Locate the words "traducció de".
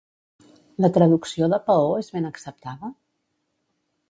0.95-1.61